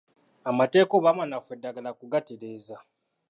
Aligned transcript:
Amateeka 0.49 0.91
oba 0.99 1.17
manafu 1.19 1.49
eddagala 1.55 1.89
kugatereeza. 1.99 2.75